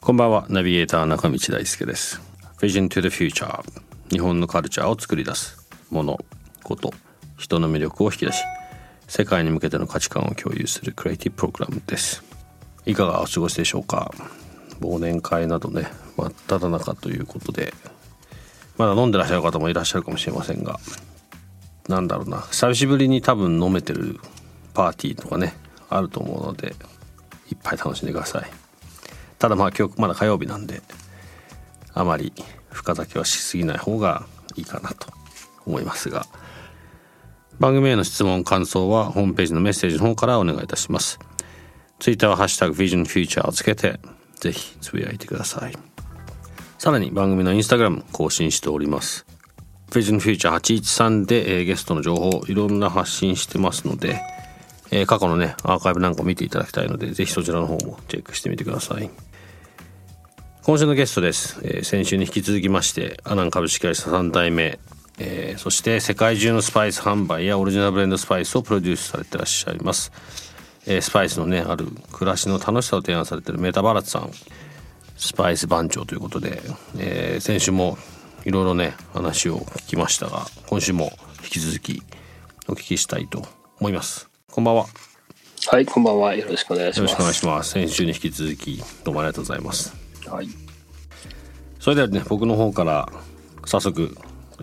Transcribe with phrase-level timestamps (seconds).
[0.00, 2.22] こんばんは、ナビゲーター中道大輔です。
[2.60, 3.60] Vision to the Future
[4.08, 6.24] 日本のカルチャーを作り出すもの、
[6.62, 6.94] こと、
[7.36, 8.38] 人の魅力を引き出し
[9.08, 12.22] 世界に向けての価値観を共有するクリエイティブプログラムです。
[12.86, 14.14] いかがお過ごしでしょうか？
[14.80, 17.74] 忘年会などね真っ只中ということで。
[18.78, 20.78] まだ飲んでらっしゃる方もいらっしゃるかもしれませんが。
[21.88, 22.42] なんだろうな。
[22.42, 24.20] 久しぶりに多分飲めてる
[24.72, 25.54] パーティーとかね
[25.96, 26.74] あると思うので
[27.50, 28.50] いっぱい楽しんでください。
[29.38, 30.82] ただまあ今日まだ火曜日なんで
[31.94, 32.32] あまり
[32.70, 34.24] 深酒はしすぎない方が
[34.56, 35.12] いいかなと
[35.66, 36.26] 思いますが
[37.58, 41.18] 番組への質問感想はホームページのメッセージの方からお願いいたします。
[41.98, 44.00] ツイッターはハッシュタグ Vision Future をつけて
[44.40, 45.72] ぜひつぶやいてください。
[46.78, 49.24] さらに番組のインスタグラム更新しております。
[49.90, 54.20] Vision Future 813で、えーゲストの情報いろんな発信してますので、
[54.92, 59.10] えー過去のねアーカイブなんかを見ていただきたいのでぜひそちらの方もチェックしてみてください。
[60.62, 64.78] 今週のゲストです、えー先週に引き続きましてアナン株式会社3代目、
[65.18, 70.12] えーそして世界中のスパイス販売やオリジナルブレンドスパイスをプロデュースされてらっしゃいます、
[70.86, 74.30] えスパイスのねある暮らしの楽しさを提案されてるメタバラツさん。
[75.16, 76.60] スパイス番長ということで、
[76.98, 77.96] え先週も
[78.44, 81.12] いろいろね話を聞きましたが今週も
[81.44, 82.02] 引き続き
[82.68, 83.44] お聞きしたいと
[83.78, 84.31] 思います。
[84.52, 84.84] こんばんは。
[85.68, 86.34] はい、こんばんは。
[86.34, 87.12] よろしくお願いします。
[87.12, 87.70] よろしくお願いします。
[87.70, 89.96] 先週に引き続きどうもありがとうございます。
[90.26, 90.48] はい。
[91.80, 93.08] それではね僕の方から
[93.64, 94.14] 早速、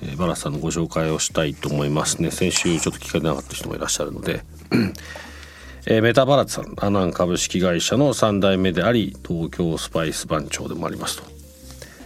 [0.03, 2.29] えーバラスさんのご紹介をしたいと思いますね。
[2.29, 4.43] 先週ちょっと聞かれなかった人もいらっしゃるので、
[5.87, 11.23] えーメタバラツさんアナン株式会社の3代目であり東京スパイス番長でもありますと。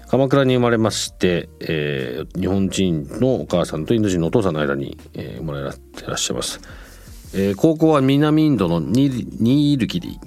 [0.07, 6.61] 鎌倉に生まれまして、えー日本人のお母さんとインド人のお父さんの間に、えー生まれてらっしゃいます、
[7.33, 10.19] えー高校は南インドのニニールギリ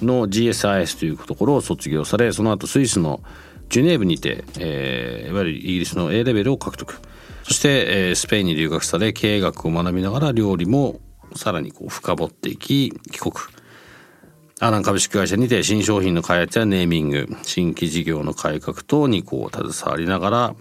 [0.00, 3.22] の GSIS というところを卒業されその後スイスの
[3.68, 7.00] ジュネーブにて、えーいわゆるイギリスの A レベルを獲得。
[7.44, 11.00] そして、えースペインに留学され経営学を学びながら料理も
[11.34, 13.32] さらにこう深掘っていき帰国。
[14.60, 20.54] アナン株式会社にて新商品の開発やネーミング新規事業の改革等にこう携わりながら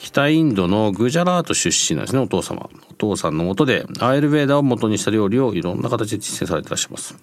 [0.00, 2.70] 北インドのグジャラート出身なんですねお父様。
[2.90, 7.16] お父さんのもとでアイルベーダを元にした料理をいろんな形で実践されてらっしゃいます。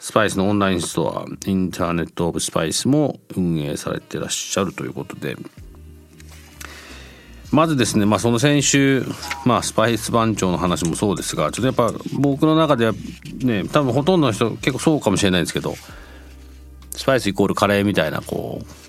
[0.00, 5.36] スパイスのオンラインストアインターネット・オブ・スパイスも運営されてらっしゃるということで。
[7.52, 9.06] まずですね、まあ、その先週、
[9.44, 12.92] まあ、スパイス番長の話もそうですがちょっとやっぱ僕の中では
[13.38, 15.76] ね多分ほとんどの人結構そうかもしれないんですけど
[16.90, 18.85] スパイスイコールカレーみたいなこう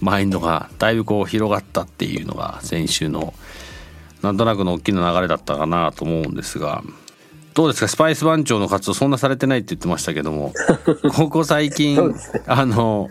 [0.00, 3.34] マインドがだいぶこう広がったっていうのが先週の
[4.22, 6.82] なんとなくの大きな流れだったかなと思うんですが
[7.54, 7.88] どうですか？
[7.88, 10.52] スパイス番長の活動そんなされてないって言ってましたけども
[11.14, 12.14] ここ最近、ね。
[12.46, 13.08] あの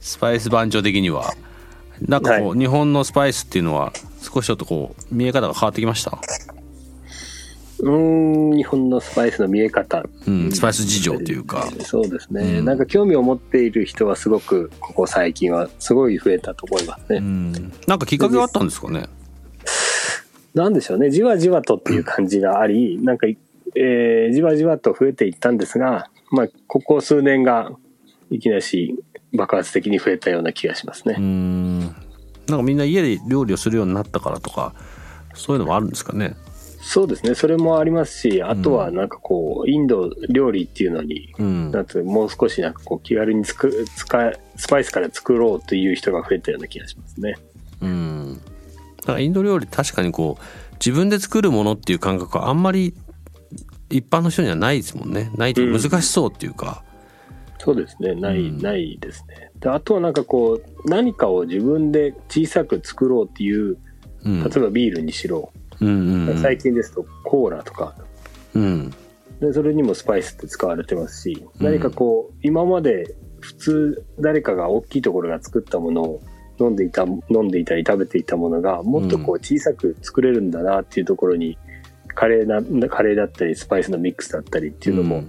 [0.00, 1.34] スパイス番長的には
[2.00, 6.18] なんかこう、は日本のスパイスっていうのは少しちょっとこう見え方が変わってきました、
[7.80, 10.04] うーん、日本のスパイスの見え方。
[10.26, 12.64] うん、スパイス事情というか、そうですね、うん。
[12.64, 17.18] なんか興味を持っている人はすごく、ここ最近はすごい増えたと思いますね。
[17.18, 17.52] うん、
[17.86, 19.06] なんかきっかけがあったんですかね？
[20.54, 23.26] なんでしょうね、じわじわとっていう感じがあり、なんか、
[23.74, 27.72] えーじわじわと増えていったんですが、まあ、ここ数年が
[28.30, 28.96] いきなし
[29.34, 31.16] 爆発的に増えたような気がしますね。
[31.18, 31.80] うん。
[31.80, 31.90] なん
[32.58, 34.74] かみんな家で料理をするようになったからとか
[35.34, 36.36] そういうのもあるんですかね？
[36.88, 41.72] そうですね、それもありますし、あとはなんかこう、インド料理っていうのに、うん。
[41.72, 47.34] なんつうもう少しなんかこう気軽につく使えスパイスから作ろうという人が増えたような気がしますね。
[47.82, 48.40] うん。
[48.98, 52.94] だからインド料理確かにこう自分で作るものっていう感覚はあんまり
[53.90, 55.32] 一般の人にはないですもんね。
[55.34, 56.84] ないと難しそうっていうか、
[57.58, 58.58] そうですね、ない、うん。
[58.62, 59.50] ないですね。
[59.58, 63.76] であとはなんかこう、何かを自分で小さく作ろうっていう、
[64.24, 64.44] うん。
[64.44, 66.38] 例えばビールにしろ、うんうんうん。
[66.38, 67.94] 最近ですとコーラとか、
[68.54, 68.90] うん。
[69.40, 71.64] でそれにもスパイスって使われてますし、うん。
[71.66, 76.22] 何かこう、今まで普通誰かが大きいところが作ったものを
[76.58, 81.58] 飲んでいた、飲んでいたり食べていたものが、もっとこう小さく作れるんだなっていうところに
[82.14, 85.22] カレーなカレーだったりスパイスのミックスだったりっていうのも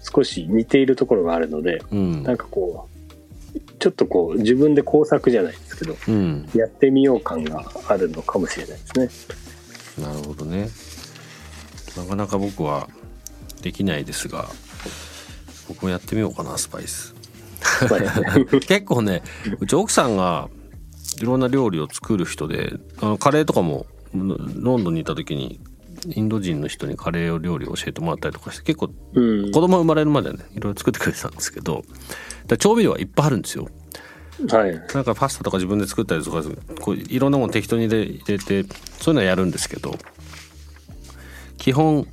[0.00, 2.22] 少し似ているところがあるので、うん。
[2.22, 2.91] なんかこう
[3.82, 6.48] ちょっとこう自分で工作じゃないですけどうん。
[6.54, 10.06] やってみよう感があるのかもしれないですね。
[10.06, 10.68] なるほどね。
[11.96, 12.88] なかなか僕は
[13.60, 14.46] できないですが
[15.66, 17.12] 僕もやってみようかなスパイス。
[17.90, 19.24] まあ 結構ね
[19.58, 20.48] うち奥さんが
[21.20, 25.58] いろんな料理を作る人であのカレーとかもロロンドンにいた時に
[26.08, 29.52] インド人の人にカレーを料理を教えてもらったりとかして結構うん。
[29.52, 31.84] 子供生まれるまではねいろいろ作ってくれてたんですけど
[32.58, 33.68] 調味料はいっぱいあるんですよ。
[34.50, 34.72] はい。
[34.94, 36.42] なんかパスタとか自分で作ったりとか
[36.80, 38.64] こういろんなもの適当に入れ入れて
[38.98, 39.94] そういうのはやるんですけど
[41.58, 42.06] 基本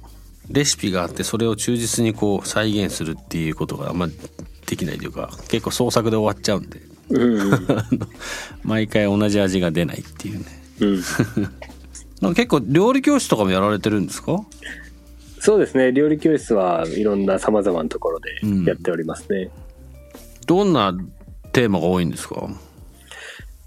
[0.50, 4.08] レシピがあってそれを忠実にこう再現するっていうことがあんま
[4.68, 7.68] できないというか結構創作で終わっちゃうんでうん。
[8.64, 10.46] 毎回同じ味が出ないっていうね。
[10.82, 11.04] うん
[12.22, 14.42] なんか結構料理教室とかもやられてるんですか？
[15.40, 15.92] そうですね。
[15.94, 18.30] 料理教室はいろんなさまざまなところで
[18.66, 19.50] やっておりますね。
[20.46, 20.94] どんな
[21.54, 22.50] テーマが多いんですか？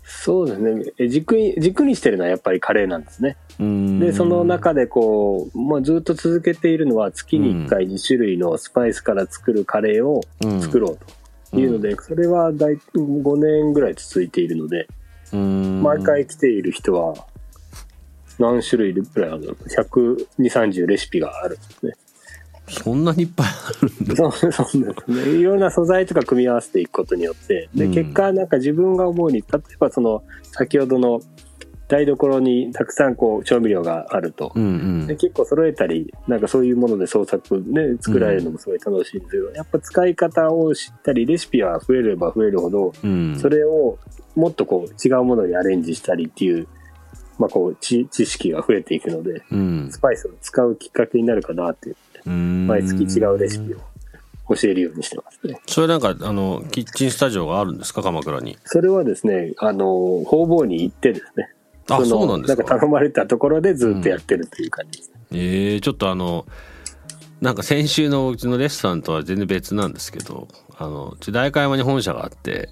[0.04, 0.92] そうですね。
[0.98, 3.36] え軸に軸にしてるのはやっぱりカレーなんですね。
[3.58, 10.20] ででその中でこう、まあ、ずっと続けているのは月に1回2種類のスパイスから作るカレーを
[10.60, 10.98] 作ろう
[11.52, 14.88] というので、それは大5年ぐらい続いているので、
[15.32, 17.14] 毎毎回来ている人は
[18.42, 21.92] 何種類ぐらいあるの？12030レシピがあるんですね。
[22.68, 25.38] そんなにいっぱいあるんだそうそうですね。
[25.38, 30.22] いろんな素材とか組み合わせていくことによって、で、うん結果なんか自分が思うに、例えばその
[30.52, 31.20] 先ほどの
[31.88, 34.52] 台所にたくさんこう調味料があると。
[34.54, 43.98] うんうんで結構揃えたりなんかそういうもので創作で作られるのもすごい楽しいんですけど、やっぱ使い方を知ったりレシピは増えれば増えるほどうんそれを
[44.34, 46.66] もっとこう違うものにアレンジしたりっていう,、
[47.42, 53.78] まあ、こう知知識が増えていくのでうんスパイスを使うきっかけになるかなっていう毎月違うレシピを
[54.54, 55.60] 教えるようにしてますね。
[55.66, 58.02] それなんかあのキッチンスタジオがあるんですか？
[58.02, 59.86] 鎌倉にそれはですね、あの、
[60.24, 61.48] 方々に行ってですね。
[61.90, 62.62] あのそうなんですか？
[62.62, 65.20] なんか頼まれたところでずっとやってるっていう感じですね。
[65.32, 66.46] えー、ちょっとあの
[67.40, 70.46] なんか先週のうちのレストランとは全然別なんですけど
[70.78, 72.68] あのうち代官山に本社があって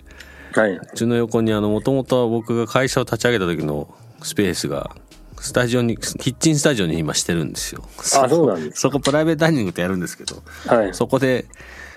[0.52, 0.72] はい。
[0.72, 4.90] うちの横にあのもともと僕が会社を立ち上げた時のスペースが
[5.40, 7.82] スタジオにキッチンスタジオに今してるんですよ。
[7.98, 8.80] あ、そうなんです。
[8.82, 10.94] そこプライベートダイニングってやるんですけどはい。
[10.94, 11.46] そこで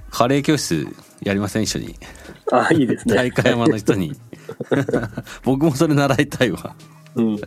[0.10, 0.88] カレー教室
[1.22, 1.96] やりません一緒に。
[2.52, 3.16] あ、いいですね。
[3.16, 4.16] 代官山の人に。
[5.44, 6.76] 僕もそれ習いたいわ。
[7.16, 7.40] うん。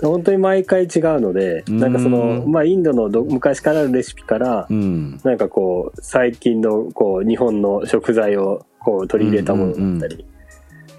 [0.00, 5.20] 本当に毎回違うので、なんかその、うんまあ、インドのど昔からあるレシピからう、ん。
[5.22, 10.24] なんかこう、最近のこう、日本の食材をこう取り入れたものだったり、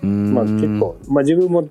[0.02, 1.68] まあ結構、まあ自分も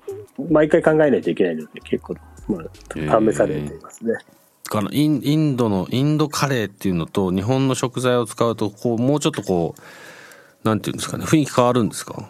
[0.49, 2.15] 毎回考えないといけないので、結構、
[2.47, 4.13] まあ、試されていますね。
[4.71, 12.29] あのインインドのインドカレーっていうのと日本の食材を使うとこうもうちょっとこうなんていうんですかね雰囲気変わるんですか？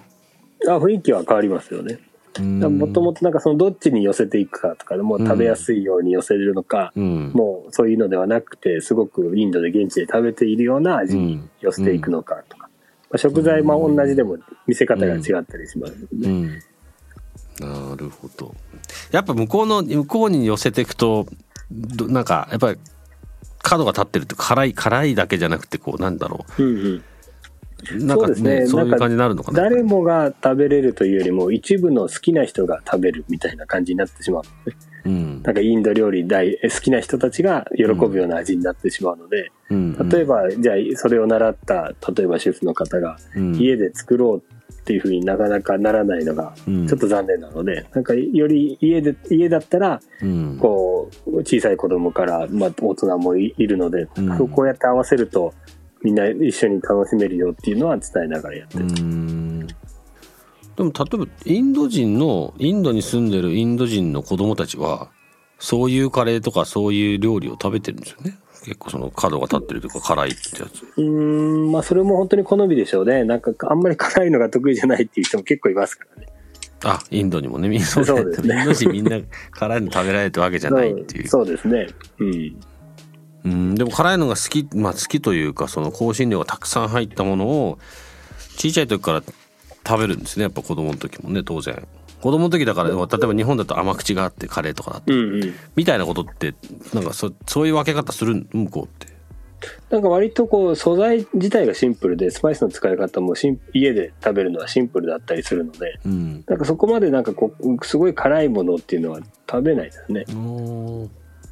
[0.65, 1.99] あ、雰囲気は変わりますよね。
[2.39, 7.31] もともとなんかそのどっちに寄せていくかとかでもう食べやすいように寄せるのか、うん。
[7.33, 12.69] もうそういうのではなくてすごくインドで現地で食べているような味に寄せていくのかとか、
[13.09, 16.59] まあ、食材も同じでも見せ方が違ったりしますので、うん
[17.59, 18.55] なるほど。
[19.11, 21.27] やっぱ向こうの向こうに寄せていくと
[21.71, 22.79] どなんかやっぱり
[23.61, 26.63] 角が立ってるって辛い辛いだけじゃなくてこうなんだろう。
[26.63, 27.03] んうん。
[28.01, 28.67] うなんかそうですね。
[28.67, 29.61] そういう感じになるのかな。
[29.61, 34.43] 誰もが食べれるというよりも一部の好きな人が食べるみたいな感じになってしまう
[35.05, 35.43] うん。
[35.43, 40.09] なんかインド料理大好きな人たちが喜ぶような味になってしまうので、うん。
[40.09, 43.55] 例えばじゃあそれを習った例えば主婦の方がうん。
[43.55, 44.58] 家で作ろう
[44.89, 46.87] っていうふうになかなかならないのがうん。
[46.87, 50.57] ちょっと残念なので、なんかより家で家だったらうん。
[50.59, 54.49] こう小さい子供から、まあ、大人もいいるので、うん。
[54.49, 55.53] こうやって合わせると
[56.01, 58.85] みんな一緒に楽しめるよっていうのは伝えながらやってうる。
[58.87, 59.67] ん。
[59.67, 59.75] で
[60.79, 65.11] も例えばインド人のインドに住んでるインド人の子供たちは
[65.59, 73.23] そういうカレーとかそういう料理を食べてるんですよね結構その角が立ってるというか辛いってやつうーんまあそれも本当に好みでしょうね。
[73.23, 76.27] なんかあんまり辛いのが得意じゃないっていう人も結構いますからね。
[76.83, 79.19] あインドにもねみんなそうですねインド人みんな
[79.51, 81.87] 辛いの食べられるってわけじゃないっていうそうそうですね。
[82.19, 82.55] うん。
[83.45, 87.79] うんでも辛いのが好きまあ好きというかその香辛料がたくさん入ったものを
[88.57, 89.23] 小さい時から
[89.87, 91.87] 食べるんですねやっぱ子供の時もね当然
[92.21, 95.53] 子供の時だから例えば日本だと甘口があってカレーとかだってうんうん。
[95.75, 96.53] みたいなことって
[96.93, 99.19] なんかそそういう分け方する向こうって
[99.89, 103.33] なんか割とこう素材自体がシンプルでスパイスの使い方も
[103.73, 110.25] 家で食べるのはシンプルだったりするのでうんなんかそこまでなんかこうすごい辛いものっていうのは食べないですね。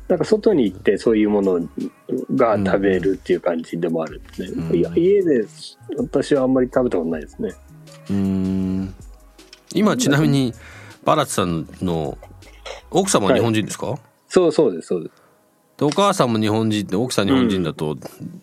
[0.07, 1.59] なんか外に行ってそういうもの
[2.33, 4.47] が食べるっていう感じでもあるんですね。
[4.69, 5.45] うんいや家で
[5.97, 7.53] 私はあんまり食べたことないですね。
[8.09, 8.95] うーん
[9.73, 10.53] 今ちなみに
[11.03, 12.17] バラッツさんの
[12.91, 13.97] 奥様は日本人ですか、
[14.27, 15.15] そうそうです、そうです。
[15.77, 17.97] でお母さんも日本人で奥さん日本人だと、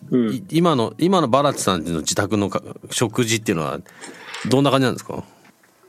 [0.09, 0.33] うん。
[0.33, 3.79] い今の今のバラッツさんの自宅のか食事っていうのは
[4.47, 5.23] どんな感じなんですか？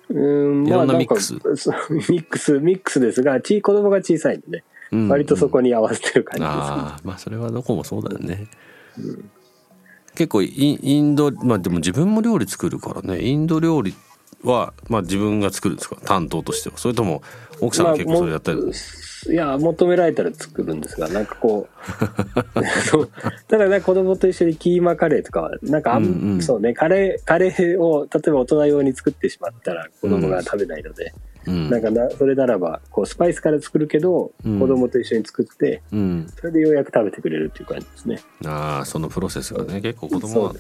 [0.09, 1.35] うーんいろんなミックス。
[1.35, 5.09] まあミックス、ミックスですが、ち子供が小さいんでね、うん。
[5.09, 8.49] 割とそこに合わせてる感じです、ああまあそれはどこもそうだよね、
[10.15, 13.95] 結構インインドまあでも自分も料理作るからねインド料理
[14.43, 15.97] はまあ自分が作るんですか？
[16.05, 16.79] 担当としては。
[16.79, 17.23] それとも
[17.61, 18.73] 奥さんが結構それやったり、まあも
[19.29, 23.07] いや、求められたら作るんですが、なんかこう、
[23.49, 26.43] ただね、子供と一緒にキーマカレーとかは、なんかあん、うんうん。
[26.43, 31.13] そうね、カレー、カレーを、例えば大人用に作ってしまったら子供が食べないので、
[31.47, 31.71] うん。
[31.71, 34.61] なんかな、それならば、こう、スパイスから作るけど、うん。
[34.61, 38.21] 子供と一緒に作って、うん、それでようやく食べてくれるっていう感じですね。
[38.45, 40.55] ああそのプロセスがね結構子供は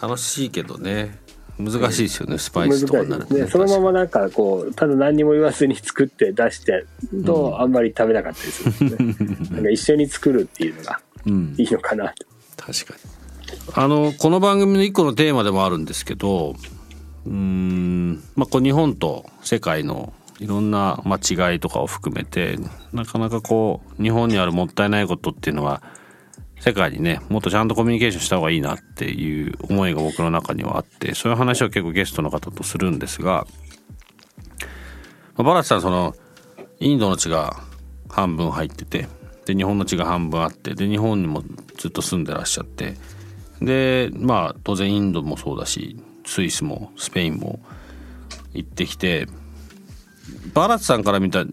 [0.00, 1.18] 楽しいけどね
[1.58, 3.46] 難しいですよねスパイスとかになるとね。
[3.46, 6.86] そのままなんかこう、ただ何にも言わずに作って出して
[7.24, 9.36] と、あんまり食べなかったりするんですね。
[9.56, 12.26] なんか一緒に作るっていうのがうんいいのかなと。
[12.56, 13.12] 確かに
[13.74, 16.56] あのこの番組の一個のテーマでもあるんですけど
[17.26, 22.58] うーんまあこう日本と世界のいろんな、まあ、違いとかを含めて
[22.92, 25.82] なかなかこう日本にあるもったいないことっていうのは
[26.62, 33.48] 世界にねもっとちゃんとコミュニケーションした方がいいなっていう思いが僕の中にはあってそういう話を結構ゲストの方とするんですが、
[35.34, 36.14] まあバラッツさんその
[36.78, 37.56] インドの血が
[38.08, 39.08] 半分入ってて
[39.44, 41.42] で日本の血が半分あってで日本にも
[41.78, 42.94] ずっと住んでらっしゃって
[43.60, 47.58] でまあ当然インドもそうだしスイスもスペインも
[48.52, 49.26] 行ってきて
[50.54, 51.44] バラッツさんから見た、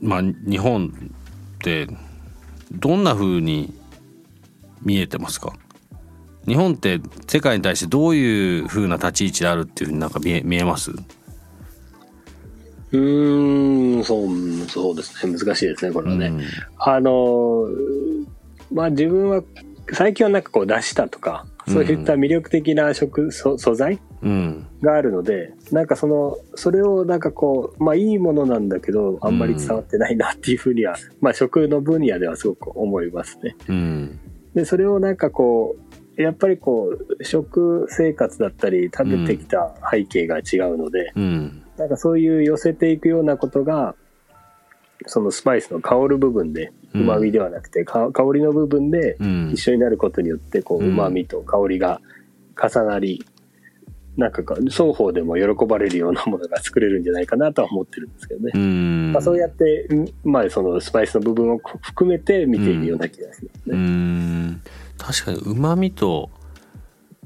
[0.00, 1.86] まあ、日本って
[2.72, 3.72] どんな風に
[4.82, 5.52] 見えてますか？
[6.46, 10.92] 日本って世界に対してどういう風な立ち位置であるっていうふうになんか見え見えます？
[12.90, 15.36] うーん、そう、そうですね。
[15.38, 16.28] 難しいですね、これはね。
[16.28, 16.42] うん。
[16.78, 17.66] あの、
[18.72, 19.42] まあ自分は、
[19.92, 24.66] 最近はなんかこう出したとか、そういった魅力的な食、そ素材うん。
[24.80, 33.54] があるので、なんかその、それをなんかこう、まあいいものなんだけど、あんまり伝わってないなっていうふうには、まあ食の分野ではすごく思いますね。
[33.68, 34.18] うん
[34.54, 35.76] で、それをなんかこ
[36.16, 41.62] う、やっぱりこう、食生活だったり、食べてきた背景が違うので、うん。
[41.76, 43.94] なんかそういう寄せていくようなことが、
[45.06, 47.02] そのスパイスの香る部分で、うん。
[47.02, 49.50] 旨味ではなくて、か香りの部分でうん。
[49.52, 50.94] 一緒になることによって、こう、うん。
[50.94, 52.00] 旨味と香りが
[52.60, 53.24] 重なり、
[54.18, 58.50] なんかか双方でも喜ばれるようなものが作れるんじゃないかなとは思ってるんですけどね。
[58.52, 59.12] うん。
[59.12, 63.78] まあ、そうやって、んまあ、そのスパイスの部分を含めて見ているような気がしますうね。
[63.78, 64.60] ん。
[64.98, 66.30] 確かにうまみと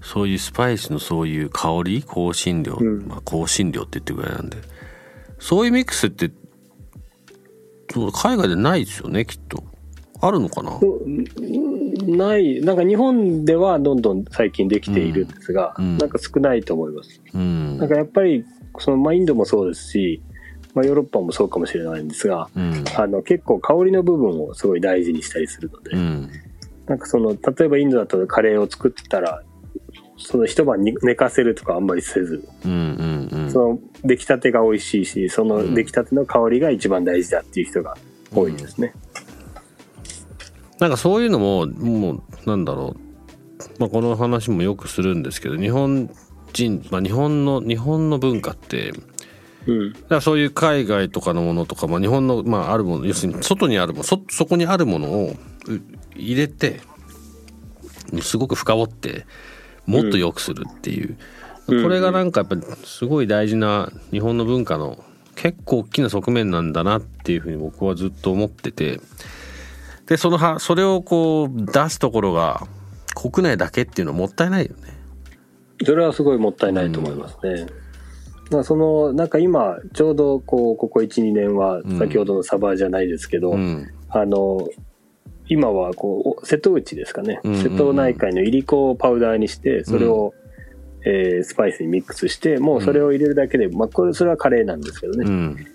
[0.03, 3.09] そういうスパイスのそういう香り香辛料、うん。
[3.09, 4.59] まあ、香辛料って言ってるぐらいなんで。
[5.39, 6.31] そういうミックスって
[7.89, 9.65] 海外でないですよねきっと。
[10.21, 10.79] あるのかな？
[11.93, 15.85] ない、なんか日本ではどんどん最近できているんですが、うん。
[15.85, 15.99] うん。
[15.99, 17.21] なんか少ないと思います。
[17.35, 17.79] うん。
[17.79, 18.45] なんかやっぱり、
[18.79, 20.23] その、まあ、インドもそうですし、
[20.75, 22.85] まあ、ヨーロッパもそうかもしれないんですが、うん。
[22.97, 26.31] あの、結構香りの部分をすごい大事にしたりするので、うん。
[26.87, 29.43] なんかその、例えばインドだとカレーを作ってたら、
[30.17, 33.51] その一晩に寝かせるとかあんまりせず、うんうんうん。
[33.51, 37.97] その出来たてが美味しいし、その出来たての香りが一番大事だっていう人が
[38.35, 38.95] 多いですね。
[40.79, 46.11] なんかそういうのももうなんだろう、まあ、この話もよくするんですけど日本
[46.53, 48.93] 人、まあ、日本の日本の文化って
[49.67, 49.93] うん。
[49.93, 55.37] だからそういう海外とかのものとか、まあ、日本の、まあ、あるもの要するに外にあるものそそこにあるものをう
[56.17, 56.81] 入れて
[58.21, 59.25] すごく深掘って
[59.87, 61.17] もっと良くするっていう、
[61.69, 61.83] うん。
[61.83, 65.03] これがなんかやっぱりすごい大事な日本の文化の
[65.37, 69.01] 結構大きな側面なんだなっていうふうに僕はずっと思ってて
[70.13, 72.67] でそのはそれをこう出すところが
[73.15, 74.93] 国内だけっていうのはもったいないよね。
[75.87, 77.67] それはすごいもったいないと思いますね。
[78.51, 84.69] まあその、なんか今、ちょうどこう、ここ1、2年はうん先ほどのサバじゃないですけど、うんあの、
[85.49, 87.41] 今はこう、瀬戸内ですかね。
[87.43, 90.35] うんうんうん瀬戸内海のいりこをパウダーにして、それを、
[91.07, 95.25] えースパイスにミックスして、もうそれを入れるだけで、まあこれ、それはカレーなんですけどね。
[95.27, 95.67] うん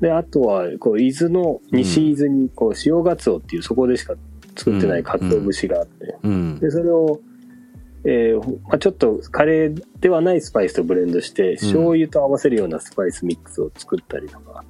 [0.00, 4.14] で、あとは、こう、伊豆の、西伊豆に、こう、塩ガツオっていう、そこでしか
[4.56, 6.58] 作ってない鰹節があって、うん。
[6.58, 7.20] で、それを、
[8.04, 14.64] えーまあ、ちょっとカレーではないスパイスとブレンドして、醤油と合わせるようなスパイスミックスを作ったりとか、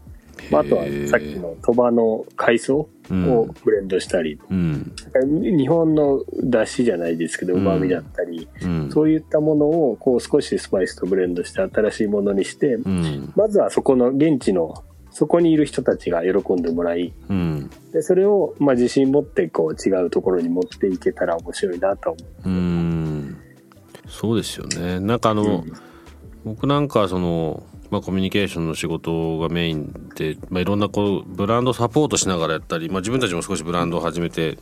[0.50, 4.92] まあ、あとはさっきの鳥羽の海藻をブレンドしたり、うん。
[5.26, 7.60] 日本の出汁じゃないですけどうん。
[7.60, 8.90] うまみだったり、うん。
[8.90, 13.32] そういったものをこう少しスパイスとブレンドして新しいものにして、うん。
[13.36, 14.84] まずはそこの現地の
[15.16, 23.38] そこにいる人たちが喜んでもらいうんでそれをまあ自信持ってこう違うところに持っていけたら面白いなと思うん
[24.06, 25.36] そうですよねなんかあう。
[25.36, 25.64] の、
[26.44, 34.58] 僕なんかはその、まあ、コミュニケーションの仕事がメインで、まあ、いろんなこうブランドサポートしながらやったり、まあ、自分たちも少しブランドを始めて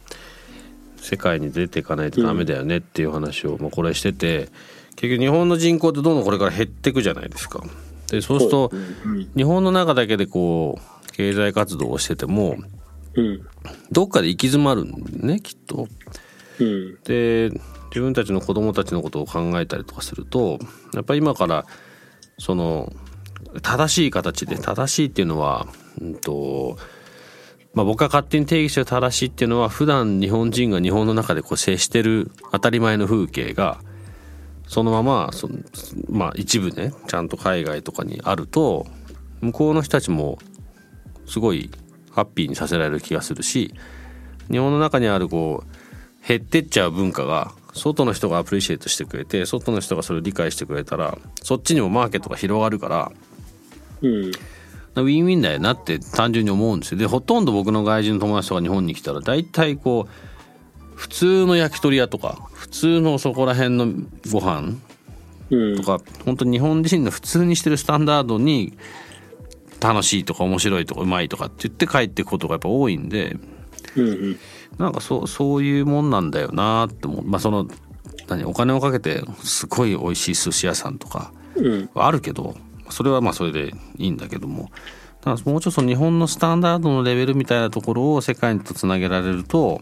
[0.99, 4.50] 世界に出ていかないとダメだよねっていう話を、まあ、これしてて
[4.94, 7.64] 結局日本の人口ってどんどんこれから減っていくじゃないですか。
[8.14, 8.71] でそうすると
[9.37, 12.56] 日本の中だけでこう経済活動をしてても
[13.16, 13.47] うん。
[13.90, 15.88] どっかで行き詰まるんねきっと。
[16.61, 16.99] うん。
[17.04, 17.50] で
[17.90, 20.59] 自分たちの子供たちのことを考えたりとかすると
[20.94, 21.64] やっぱり今から
[22.38, 22.92] その
[23.62, 25.68] 正しい形で正しいっていうのは、
[26.00, 26.76] うんと
[27.73, 33.80] まあ、僕が勝手に定義してる正しいっていうのは普段日本人が日本の中でこう接してる当たり前の風景が
[34.66, 35.59] そのままその、
[36.09, 38.87] まあ、一部ねちゃんと海外とかにあると
[39.40, 40.38] 向こうの人たちも
[41.26, 41.71] すごい
[42.11, 43.75] ハッピーにさせられる気がするし
[44.50, 53.12] 日本の中にあるこう減ってっちゃう文化が外の人がアプリシエイトしてくれて外の人がそれを理解してくれたらそっちにもマーケットが広がるから
[54.02, 54.33] うん。
[54.97, 56.99] ウィンウィンだよなって単純に思うんですよ。
[56.99, 60.34] でほとんど僕の外人の友達とか日本に来たら大体こう
[60.95, 63.87] 普通の焼き鳥屋とか普通のそこら辺の
[64.31, 64.75] ご飯
[65.51, 65.77] うん。
[65.77, 68.77] とか本当に日本人の普通にしてるスタンダードに
[69.81, 73.37] 楽しいとか面白いとかうまいとかって言って帰っていくことがやっぱ多いんで
[73.97, 74.39] うんうん。
[74.79, 77.25] なんかそうそういうもんなんだよなって思う。
[77.25, 77.69] まあその
[78.29, 81.91] 何お金をかけてすごい美味しい寿司屋さんとかうん。
[81.95, 82.57] はあるけど
[82.91, 84.71] それはまあそれでいいんだけども。
[85.47, 89.81] もうちょっと日本のスタンダードのレベルみたいなところを世界とつなげられると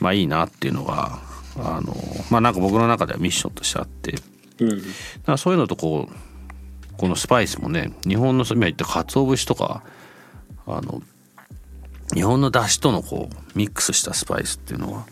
[0.00, 1.18] まあいいなっていうのが
[1.58, 1.96] あの
[2.30, 4.18] まあなんか僕の中ではミッションとしてあってだ
[4.60, 4.80] うん。
[4.80, 4.84] か
[5.26, 9.82] らそういうのとこうこのスパイスもね日本の今言った鰹節とか
[10.66, 11.02] あの
[12.14, 15.06] 日本の出汁とのこうミックスしたスパイスっていうのは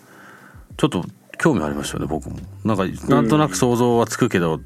[0.77, 1.05] ちょっと
[1.39, 2.39] 興味ありますよね僕も。
[2.65, 4.59] なんかなんとなく想像はつくけど、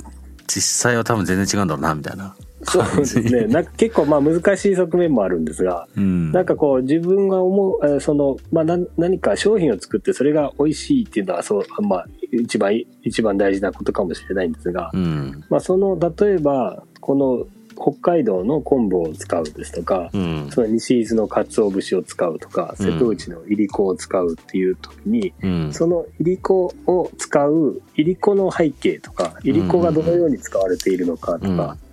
[0.46, 3.46] 実際は多分全然違うんだろうなみたいなそうですね。
[3.46, 6.32] なんか結構まあ難しい側面もあるんですが、うん。
[6.32, 15.44] なんかこう自分が思う、えーその、まあな何か商品を作ってそれが美味しいっていうのはそう、まあ一番、一番大事なことかもしれないんですが、うん。
[15.48, 17.46] まあその、例えば、この
[17.80, 20.48] 北海道の昆布を使うですとか、うん。
[20.50, 22.86] その西伊豆の鰹節を使うとか、うん。
[22.86, 25.72] 瀬戸内のいりこを使うっていう時に、うん。
[25.72, 31.89] そのいりこを使ういりこの背景とかいりこがどのように使われているのかとか、うん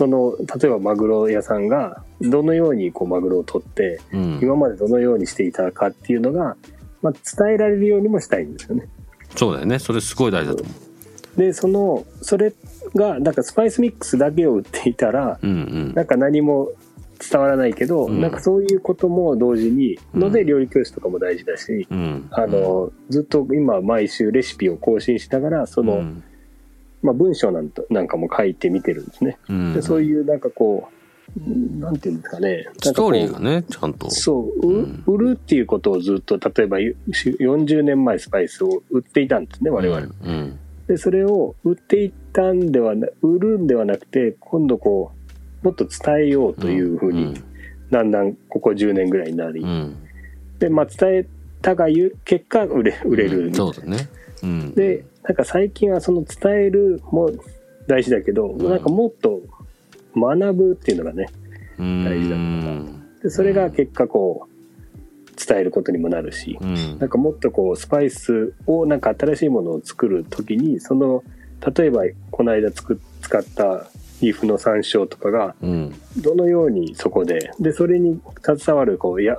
[0.00, 4.38] その例えばマグロ屋さんがどのようにこうマグロを取ってうん。
[4.40, 6.56] 今までどのようにしていたかっていうのが、
[7.02, 8.88] まあ、伝えられるようにもしたいんですよね。
[9.36, 9.78] そうだよね。
[9.78, 10.72] それすごい大事だと思
[11.36, 11.38] う。
[11.38, 12.54] でそのそれ
[12.94, 15.52] がなんかスパイスミックスだけを売っていたらうんう
[15.90, 15.94] ん。
[15.94, 16.70] なんか何も
[17.18, 18.22] 伝わらないけど、うん。
[18.22, 20.20] なんかそういうことも同時にうん。
[20.22, 22.26] ので料理教室とかも大事だし、うん。
[22.30, 26.24] あのずっと今毎週レシピを更新しながらその、うん
[27.02, 29.38] まあ、文章なんとなんかも書いてみてるんですね。
[29.48, 29.74] うん。
[29.74, 31.00] でそういうなんかこう
[31.78, 32.66] なんていうんですかね。
[32.82, 34.10] ストーリーがねちゃんと。
[34.10, 35.04] そう、ううん。
[35.06, 40.58] 売るっていうことをずっと例えばゆ40年前スパイスを売っていたんですね我々、うん
[40.90, 45.12] でそれを売っていったんではな売るんではなくて今度こ
[45.62, 47.40] うもっと伝えようというふうに、
[47.90, 49.96] だんだんここ10年ぐらいになり、うん。
[50.58, 51.26] でまあ伝え
[51.62, 53.50] たがゆ結果売れ売れる。
[53.50, 54.08] みたいなそうだね。
[54.42, 54.74] うん。
[54.74, 57.30] でなんか最近はその伝えるも
[57.86, 58.68] 大事だけど、ん。
[58.68, 59.40] なんかもっと
[60.14, 61.28] 学ぶっていうのがね
[61.78, 62.36] 大大事だ
[63.22, 66.98] でそれが結果こう伝えることにもなるし、うん。
[66.98, 71.22] なんかもっとこうスパイスをなんか新しいものを作る時にその
[71.76, 73.90] 例えばこの間つく使った
[74.22, 75.94] リーフの山椒とかがうん。
[76.18, 79.38] どのようにそこででそれに携わるこうや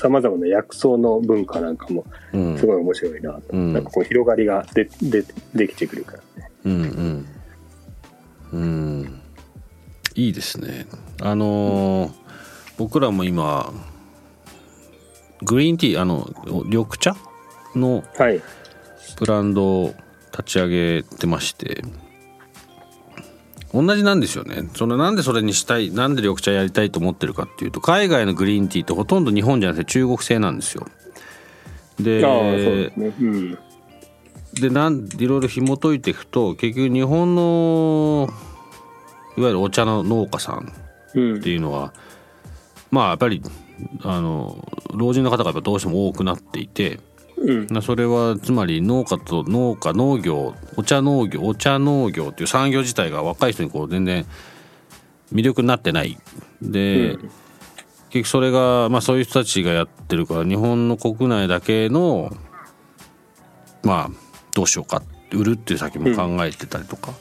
[0.00, 2.58] さまざまな薬草の文化なんかもうん。
[2.58, 3.72] すごい面白いなと、うん。
[3.74, 5.22] なんかこう広がりがでで
[5.54, 6.18] できてくるから。
[6.42, 6.50] ね。
[6.64, 6.72] うん
[8.52, 8.60] うん。
[8.60, 9.20] うん。
[10.14, 10.86] いいですね。
[11.20, 12.12] あのー
[12.78, 13.74] 僕らも今
[15.42, 16.26] グリーンティーあの
[16.64, 17.14] 緑茶
[17.76, 18.40] のはい。
[19.18, 19.94] ブランドを
[20.32, 21.82] 立ち上げてまして
[23.72, 30.86] 同じなんですよねそのなんでそれにしたいなんで緑茶やりたいと思ってるかっていうと海外のグリーンティーってほとんど日本じゃなくて中国製なんですよ
[31.98, 33.14] でですね。
[33.20, 33.58] うん。
[34.54, 38.28] でなんいろいろ紐解いていくと結局日本の
[39.36, 40.72] いわゆるお茶の農家さん
[41.14, 41.92] うんっていうのは
[42.90, 43.42] まあやっぱり
[44.02, 46.98] あの老人の方がやっぱどうしても多くなっていて
[47.40, 47.82] うん。
[47.82, 54.26] それはつまり農家と農家農業お茶農業お茶農業っていう産業自体が若い人にこう全然
[55.32, 56.18] 魅力になってない。
[56.62, 57.30] で、うん。
[58.10, 62.36] 結局それが、まあ、そういう人たちがやってるから日本の国内だけの
[63.82, 64.10] まあ
[64.54, 67.12] どうしようか売るっていう先も考えてたりとか、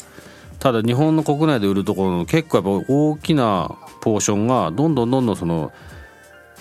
[0.60, 5.72] ただ日本の国内で売るところの結構やっぱ大きなポーションがどんどんどんどんその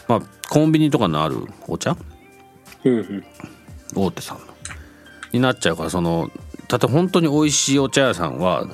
[0.09, 1.97] まあコンビニとかのあるお茶
[2.85, 3.25] うんうん。
[3.95, 4.45] 大手さんの。
[5.33, 6.31] になっちゃうからその
[6.71, 8.67] 例えば本当に美味しいお茶屋さんは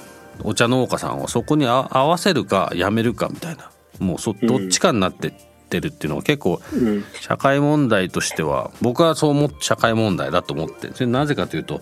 [0.43, 3.71] お茶農家さんはそこにあ合わせるかやめるかみたいな。
[3.99, 5.33] もうそどっちかになってっ
[5.69, 11.81] てるっていうのが結構うん社会問題としては僕はそう思って社会問題だと思ってそれなぜかというと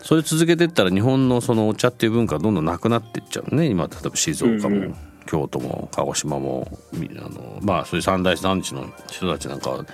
[0.00, 3.66] それ続けてったら日本のそのお茶っていう文化がどんどんなくなっていっちゃうね。
[3.66, 4.94] 今例えば静岡も、
[5.26, 9.86] 京都も鹿児島もみあのまあそういう三大産地の人たちなんかは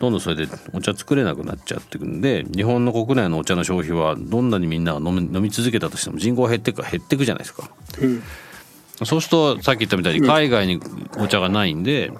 [0.00, 7.70] どんどんそれでお茶作れなくなっちゃってくんで日本の国内のお茶の消費はどんなにみんなが飲み飲み続けたとしても人口減ってくか減ってくじゃないですか。
[8.00, 8.22] うん
[9.02, 10.78] そうするとさっき言ったみたいに海外に
[11.16, 12.12] お茶がないんで、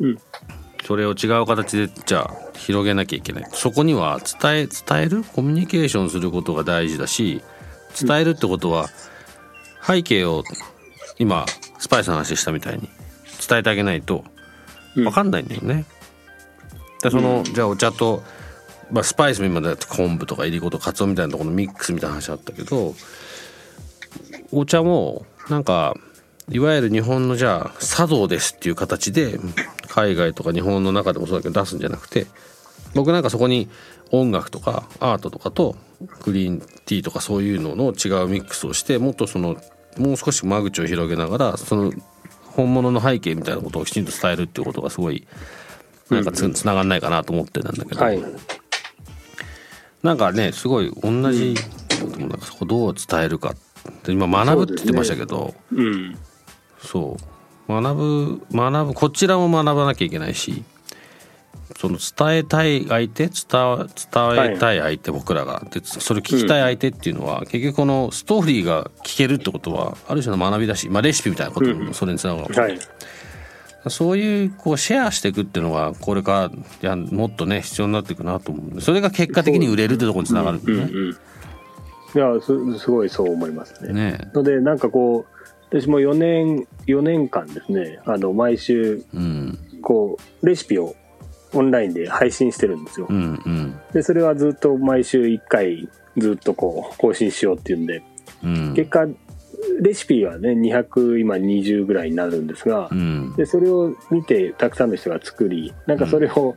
[0.00, 0.18] うん
[0.84, 7.42] それを違う形でじゃあ広げなきゃいけないそこには伝え伝えるコミュニケーションすることが大事だし
[8.00, 8.86] 伝えるってことは
[9.84, 10.44] 背景を
[11.18, 11.44] 今
[11.80, 12.88] スパイスの話したみたいに
[13.48, 14.22] 伝えてあげないと
[14.94, 15.86] 分かんないんだよね。
[17.06, 18.24] でその、じゃあお茶と、
[18.90, 22.94] まあ、スパイスも今だって昆布とかいりことかつおみたいなところのミックスみたいな話あったけど
[24.52, 25.94] お茶もなんか
[26.50, 29.38] いわゆる日本のじゃあ茶道ですっていう形で
[29.88, 32.26] 海外とか日本の中でもそうだけど出すんじゃなくて
[32.94, 33.68] 僕なんかそこに
[34.12, 35.74] 音楽とかアートとかと
[36.22, 39.56] グリーンティーとかそういうのの違うミックスをしてもっとその
[39.98, 41.92] もう少し間口を広げながらその
[42.44, 45.26] 本物の背景みたいなことをきちんと伝えるっていうことがすごい
[46.10, 48.22] なんかつつながんないかなと思ってたんだけど、はい。
[50.02, 53.54] なんかねすごい同じ、でもなんかそこどう伝えるか
[53.90, 55.54] って今学ぶって言ってましたけど。
[55.72, 56.16] うん。
[56.80, 57.36] そう。
[57.68, 60.62] 学ぶ学ぶこちらも学ばなきゃいけないし
[61.76, 65.62] その伝えたい相手伝わ伝えたい相手、僕らが。
[65.70, 72.88] でそれ聞きたい相手っていうのは、結局このストーリーが聞けるってことはある種の学びだし、まあ、レシピみたいなこともそれにつながるかもしれないはい
[73.90, 80.84] そういうこうシェアしていくっていうのがこれからいやもっとね必要になっていくなと思うんでそれが結果的に売れるってところにつながるんだよね。
[80.84, 81.16] うんうん
[82.14, 83.92] いやすすごいそう思いますね。
[83.92, 85.36] ねのでなんかこう
[85.68, 90.94] 私も4年4年間ですねあの毎週うんこうレシピを
[91.52, 93.12] オンラインで配信してるんですよう。
[93.12, 98.02] んうんでそれはずっと毎週1回ずっとこう更新しようっていうんで
[98.42, 99.06] うん結果
[99.80, 103.34] レシピはね200今20ぐらいになるんですが、うん。
[103.36, 106.56] でそれを見てたくさんの人が作りなんかそれを、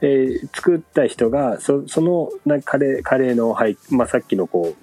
[0.00, 4.74] えー作った人がそそのなカレーカレーの、はいまあ、さっきのこ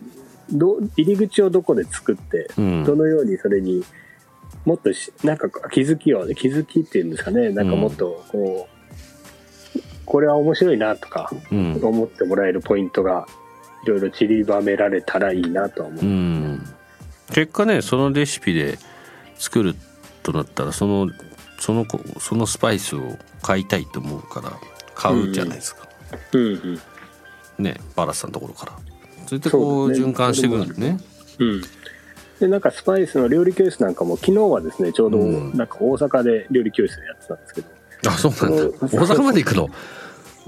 [0.52, 2.84] うど入り口をどこで作ってうん。
[2.84, 3.84] どのようにそれに
[4.66, 8.68] もっとしなんか気づきを気づきっていうんですかねなんかもっとこ
[9.76, 11.80] う、これは面白いなとかうん。
[11.82, 13.28] 思ってもらえるポイントが
[13.84, 16.06] いろいろ散りばめられたらいいなとは思う。
[17.32, 18.78] うん結果ねそのレシピで
[19.36, 19.76] 作る
[20.22, 21.10] となったらその
[21.60, 24.52] その子そのスパイスを買いたいと思うから
[24.96, 25.88] 買うじゃないですか、
[26.34, 26.42] うん。
[26.42, 26.80] うん
[27.58, 28.74] ねバラスさんのところから。
[29.28, 31.00] それでこう循環していくんですね
[31.40, 31.62] うん。
[32.40, 35.58] でなんかスパイスの料理教室なんかも昨日はですねちょうどうん。
[35.58, 37.68] なんか大阪で料理教室やってたんですけど、
[38.08, 38.64] あそうなんだ。
[38.66, 39.70] 大阪まで行くの？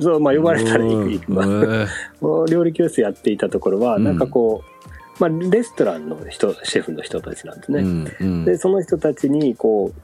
[0.02, 2.48] そうまあ呼ばれたら行く行くうん。
[2.48, 4.04] へ料理教室やっていたところはうん。
[4.04, 4.73] なんかこう、
[5.20, 8.46] まあ、レストランの人シェフの人たちなんですえね、うんうん。
[8.46, 10.02] でその人たちにこう、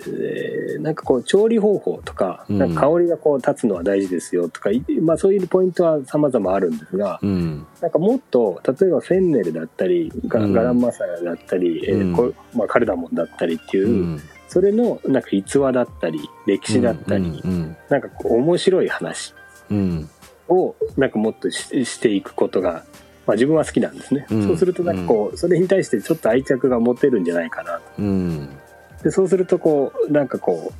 [0.00, 2.58] えーなんかこう調理方法とかうん。
[2.58, 7.66] なんか香りがこう立つのは大事ですよとか、いまあ、そういうポイントは様々あるんですが、うん。
[7.80, 12.14] なんかもっと例えばフェンネルだったりガランマサラだったり、えーうん。
[12.14, 14.22] こまあ、カルダモンだったりっていう、うん。
[14.48, 17.76] それのなんか逸話だったり歴史だったり、うん。
[17.88, 19.34] なんかこう面白い話
[19.70, 20.08] うん。
[20.48, 22.84] をなんかもっとししていくことが、
[23.28, 24.42] まあ、自分は好きなんですね、うん。
[24.46, 28.48] そうするとなんかこうそれに対してちょっと愛着が持てるんじゃないかなうん。
[29.02, 30.72] でそうするとこうなんかこ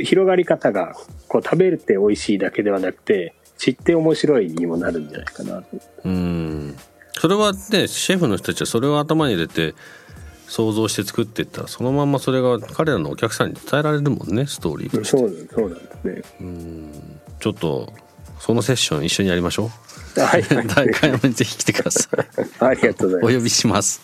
[0.00, 0.96] う広がり方が
[1.28, 5.68] こう食べるって美味しいだけではなくて知って面白いにもなるんじゃないかなと。
[6.04, 6.76] うん。
[7.12, 9.76] それはねシェフの人たちはそれを頭に入れて
[10.48, 11.62] 想像して作っていった。
[11.62, 15.16] らそのまんまそれが彼らのお客さんに伝えられるもんねストーリーとして。
[15.16, 16.22] そうそうなんですね。
[16.40, 16.90] うん。
[17.38, 17.92] ちょっと
[18.40, 19.70] そのセッション一緒にやりましょう
[20.26, 20.42] はい。
[20.42, 22.18] 大会もぜひ来てください。
[22.64, 23.34] ありがとうございます。
[23.34, 24.00] お呼びします。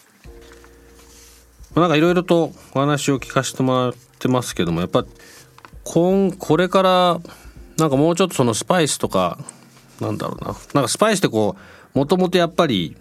[1.74, 5.05] まあなんかいろいろとお話を聞かせてもらってますけどもやっぱ
[5.83, 7.20] 今これから
[7.77, 9.38] なんかもうちょっとそのスパイスとか
[10.00, 10.57] なんだろうな。
[10.74, 11.57] なんかスパイスってこ
[11.94, 12.96] うもともとやっぱり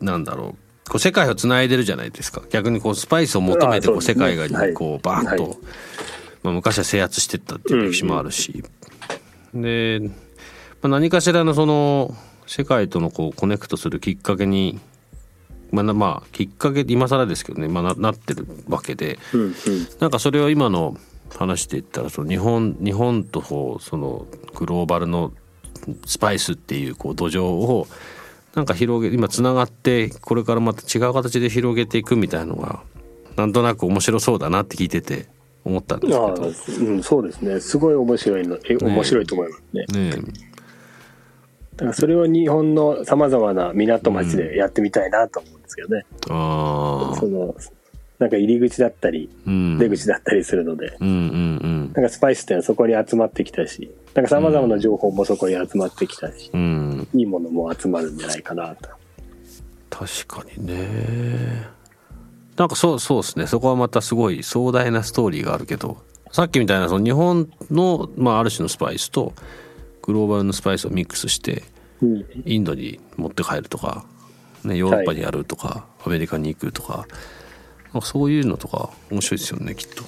[0.00, 0.64] なんだろう。
[0.88, 2.42] こう世界をつないでるじゃないですか。
[2.50, 5.56] 逆にこうスパイスを求めてこう世界がこうバーッと、
[6.42, 8.62] まあ、昔は制圧してったっていう歴史もあるし、
[9.54, 10.12] で、まあ、
[10.88, 12.14] 何かしらのその
[12.46, 14.80] 世界とのこうコネクトするきっかけに
[15.72, 19.54] まあ、まあきっかけ今更ですけどね、まあ、ななってるわけで、うんうん、
[19.98, 20.96] なんかそれを今の
[21.34, 25.32] 話で言ったらその日本日本とこうそのグローバルの
[26.06, 27.88] スパイスっていうこう土壌を
[28.54, 32.82] なんか広げ今つながってこれからまた違う形で広げていくみたいのが
[33.36, 35.26] なんとなく面白そうだなって聞いてて
[35.64, 37.58] 思ったんですけど、うん、そうですね。
[37.58, 39.86] すごい面白いのえ面白いと思いますね。
[39.88, 40.53] ね
[41.76, 46.04] だからそれを日本のさまざまな港町でやってみたいなと思うんですけどね。
[46.30, 47.54] あその
[48.18, 49.78] なんか入り口だったりうん。
[49.78, 56.60] 出口だったりするので、うんうんなんかスパイスってのはそこに集まってきたしなんかさまざまな情報もそこに集まってきたし、うん。
[56.60, 58.88] うんいいものも集まるんじゃないかなと。
[59.90, 61.68] 確かにね。
[62.56, 63.46] なんかそうそうですね。
[63.46, 65.98] そこはまたすごい壮大なストーリーがあるけど。
[66.30, 69.34] さっきみたいなその日本の、まあ、ある種のスパイスと
[70.04, 71.62] グローバルのスパイスをミックスして
[72.02, 72.24] うん。
[72.44, 74.04] インドに持って帰るとか、
[74.64, 77.06] ね、ヨーロッパにやるとか、アメリカに行くとか
[77.92, 80.04] なんかそういうのとか面白いですよねきっと。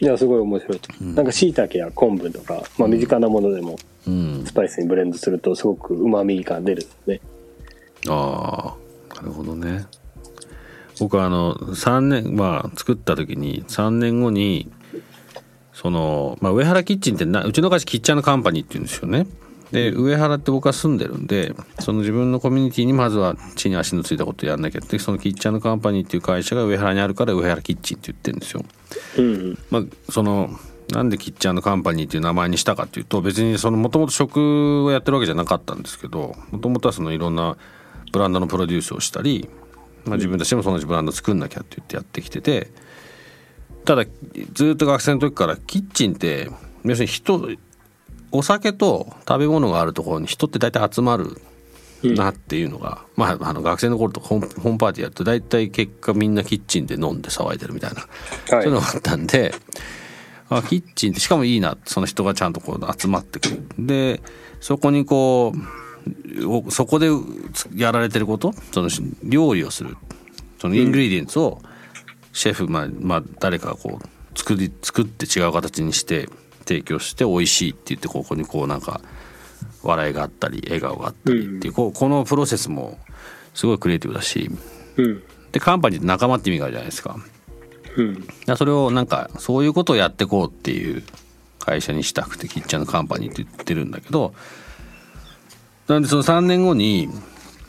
[0.00, 6.90] いやすごい面白いと、なんか椎茸や昆布とか、まあ、身近なものでもうん、スパイスにブレンドするとすごくうまみが出るんで。
[6.90, 7.20] すね。
[8.08, 8.76] あ
[9.10, 9.86] あなるほどね。
[11.00, 14.70] 僕はあの3年まあ作った時に3年後に
[15.84, 19.26] その、まあ、上原キッチンってなうちの会社キッチャーのカンパニーっていうんですよね。
[19.70, 28.64] で上原って僕は住んでるんでその自分のコミュニティにまずは地に足のついたことやんなきゃってそのキッチャーのカンパニーっていう会社が上原にあるから上原キッチンって言ってるんですよ。
[29.18, 30.48] うんまあ、その
[30.90, 37.58] なんでキッチャーのカンパニーっていう名前にしたかっていうと別にそのもともと食をやってるわけじゃなかったんですけどもともとはそのいろんな
[38.10, 39.50] ブランドのプロデュースをしたり、
[40.06, 42.70] まあ、自分たちでもそのブランド作んなきゃって言ってやってきてて
[43.84, 44.04] ただ
[44.52, 46.50] ずっと学生の時からキッチンって
[46.84, 47.48] 要するに人
[48.32, 51.40] お酒と食べ物があるところに人って大体集まる
[52.02, 58.06] なっていうのが、まあ、あの学生の頃とかホームパーティーやると大体結果みんなキッチンで飲んで騒いでるみたいな、
[58.46, 59.54] そういうのがあったんで
[60.50, 63.62] あキッチンってしかもいいなその人がちゃんとこう集まってくる。
[63.78, 64.20] で
[64.60, 67.08] そこにこうおそこで
[67.74, 68.88] やられてることその
[69.22, 69.96] 料理をする。
[70.60, 71.60] そのイングリディエンツを
[72.34, 76.28] シェフ、まあまあ、誰かがこう作り作って違う形にして
[76.66, 79.00] 提供して美味しいって言ってここにこうなんか
[79.82, 82.98] 笑いがあったり笑顔があったりっていう、こうこのプロセスも
[83.54, 84.50] すごいクリエイティブだし。
[84.96, 85.22] うん。
[85.52, 87.16] でカンパニーって仲間って意味があるじゃないですか。
[87.96, 88.26] うん。
[88.46, 91.04] だそれをなんかそういうことをやっていこうっていう
[91.60, 94.34] 会社にしたくてキッチャーのカンパニーって言ってるんだけど
[95.86, 97.08] なんでその3年後に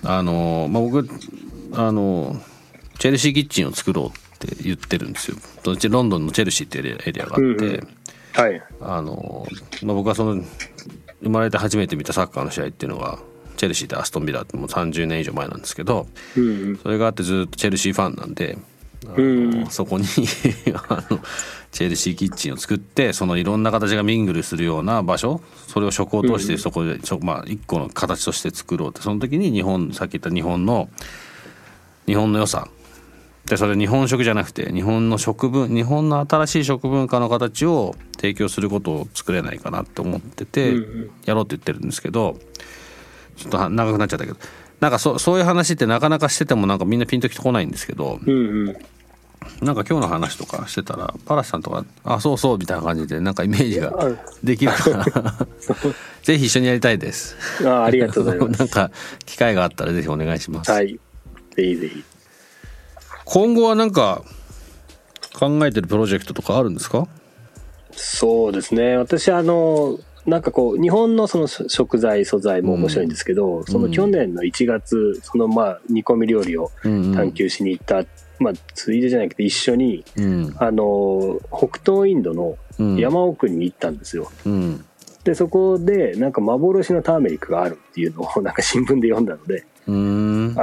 [0.03, 1.07] あの、まあ、僕
[1.73, 2.41] あの
[2.99, 5.37] チェルシーキッチンを作ろうって言ってるんですよ。
[5.63, 7.87] ロンドンのチェルシーっていうエリアがあって、うんうん。
[8.33, 8.63] はい。
[8.81, 9.47] あの、
[9.83, 10.43] まあ、僕はその
[11.23, 13.19] 生まれて初めて見たサッカーの試合っていうのが
[13.57, 18.57] チェルシーとアストンビラってもう30年以上前なんですけどうんそれがあってずっとチェルシーファンなんで
[19.15, 20.05] うんそこに
[20.87, 21.19] あの
[21.71, 30.89] チェルシーキッチンを作ってそのいろんな形がミングルするような場所それを食を通してそこで、そまあ、一個の形として作ろうってその時に日本さっき言った日本の
[32.05, 32.67] 日本の良さ
[33.45, 41.11] でそれ日本食じゃなくて日本の食文日本の新しい食文化の形を提供することを作れないかなって思ってて、うんうん。
[41.25, 42.39] やろうって言ってるんですけど
[43.37, 44.37] ちょっとは長くなっちゃったけど
[44.79, 48.77] なんかそそういう話ってなかなかしててもなんかみんなピンときてこないんですけどうんうん。
[49.61, 53.93] なんか今日の話とかしてたらパラシさんとか「あそうそう」みたいな感じでなんかイメージが
[54.43, 55.35] できるから。
[56.23, 57.35] ぜひ一緒にやりたいです。
[57.63, 58.89] あありがとうございま なんすか
[59.27, 60.71] 機会があったらぜひお願いします。
[60.71, 60.99] はい。
[61.55, 62.03] ぜひぜひ
[63.25, 64.23] 今後はなんか
[65.37, 67.07] 考えてるプロジェクトとかあるんですか？
[67.91, 68.97] そうですね。
[68.97, 77.15] 私あのなんかこう日本のその食材素材も面白いんですけど、その去年の1月そのまあ煮込み料理をうんうん。
[77.15, 78.03] 探求しに行った、
[78.39, 80.55] まあついでじゃなくて一緒にうん。
[80.57, 82.97] あの北東インドのうん。
[82.97, 84.31] 山奥に行ったんですよ。
[84.45, 84.85] うん。
[85.23, 89.91] でそこでなんか幻のターメリックがあるっていうのをなんか新聞で読んだのであ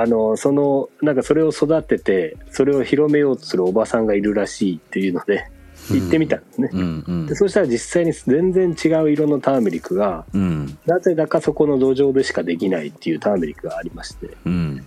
[0.06, 5.48] のそのなんかそれを育ててそれを広めようとするおばさんがいるらしいっていうので
[5.90, 6.70] 行ってみたんですね。
[6.72, 7.26] うんうん。
[7.26, 10.78] でそしたら実際に全然違う色のターメリックがうん。
[10.86, 14.30] なぜだかそこの土壌でしかできないっていうターメリックがありまして。
[14.44, 14.84] うん。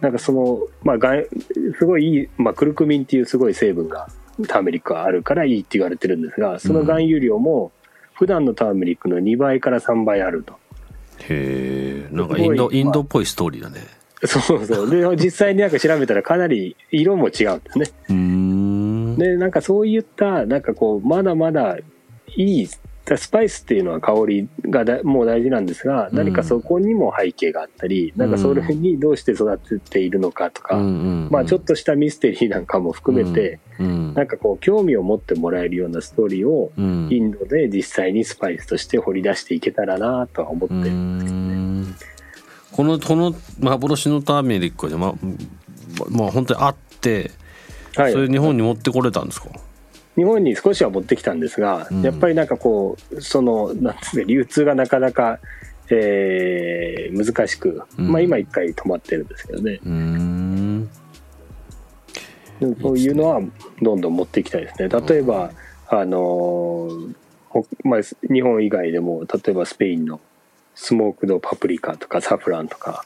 [0.00, 0.96] なんかその、まあ、
[1.78, 4.08] すごいいい、まあ、クルクミンっていうすごい成分が
[4.46, 7.72] ターメリックはあるからいいって言われてるんですがその含有量も
[8.12, 10.54] 普段のターメリックの2倍から3倍あると。
[11.20, 13.86] へえんかインドインドっぽいストーリーだね。
[14.24, 14.90] そうそう。
[14.90, 17.86] で 実際になんか調べたらかなり色も違うんですね。
[18.10, 19.16] うん。
[19.16, 21.78] でなんかそういったなんかこうまだまだ
[22.36, 22.68] いい
[23.16, 36.80] スパイスっていうのは香りがだもう大事なんですが、何かそこにも背景があったり、なんかそれにどうして育てているのかとか、まあちょっとしたミステリーなんかも含めて、なんかこう興味を持ってもらえるようなストーリーを、イ
[37.20, 41.58] ンドで実際にスパイスとして掘り出していけたらなとは思ってるんですけどね。
[42.72, 45.14] このこの幻のターメリックはま
[46.10, 47.30] まあ本当にあって、
[47.96, 49.48] はい、それ日本に持ってこれたんですか？
[50.18, 55.38] 日本に少しは持ってきたんですが、うん、やっぱりなんかこうそのなんですか流通がなかなか、
[55.90, 59.78] えー、難しく、うん、まあ今一回止まってるんですけどね。
[59.86, 60.90] うん。
[62.82, 63.40] そういうのは
[63.80, 64.88] どんどん持っていきたいですね。
[64.88, 65.52] 例えば、
[65.86, 66.88] あの
[67.84, 70.20] まあ、日本以外でも例えばスペインの
[70.74, 73.04] スモークドパプリカとかサフランとか、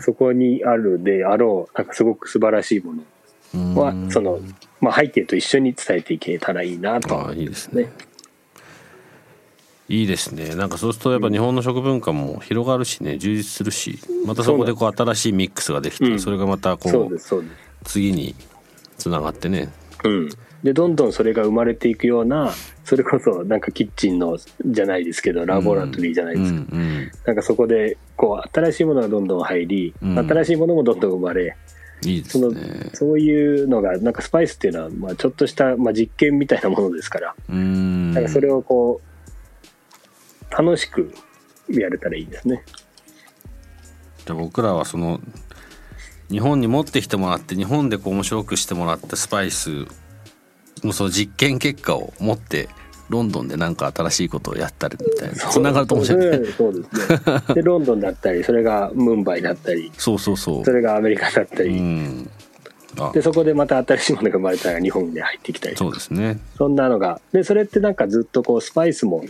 [0.00, 3.02] そこにあるであろうなんかすごく素晴らしいもの
[3.52, 4.40] はその
[4.80, 7.90] まあ、背景と一緒に伝えていけたらいいなと、ね、いいですね。
[9.88, 10.54] いいですね。
[10.54, 13.18] なんかそうするとやっぱ日本の食文化も広がるしね。
[13.18, 13.98] 充実するし。
[14.26, 17.18] またそこでこう新しいミックスができて、うん、それがまたこう
[17.84, 18.34] 次に
[18.98, 19.72] つながってね。
[20.04, 20.28] うん、
[20.62, 22.52] でどんどんそれが生まれていくような
[22.84, 26.80] それこそなんかキッチンのじゃないですけどラボラトリーじゃないですか、うんうん。
[26.80, 31.56] うん、なんかそこでこう新しいものがどんどん入り、新しいものもどんどん生まれ
[32.06, 37.34] いいですね、そのそういうのがなんかスパイスっていうのはまあちょっとした、まあ、実験みたいなものですから。
[37.48, 38.12] うん。
[38.12, 39.00] なんかそれをこ
[40.50, 41.12] う楽しく
[41.68, 42.62] やれたらいいですね。
[44.24, 45.20] じゃあ僕らはその
[46.30, 49.86] 日本に持ってきてもらって日本でこう面白くしてもらったスパイス
[50.82, 52.68] のその実験結果を持って
[53.08, 56.40] ロンドンで何か新しいことをやったりみたいなつながると面白い。
[56.40, 56.46] ね。
[56.56, 57.54] そうですね。
[57.54, 60.64] で ロンドンだったりそれがムンバイだったりそうそうそう。
[60.64, 62.30] それがアメリカだったり、うん、
[63.12, 66.40] でそこでまた新しいものが生まれたら日本で入ってきたりそうですね。
[66.56, 67.20] そんなのが。
[67.32, 69.24] でそれってなんかずっとこうスパイスも、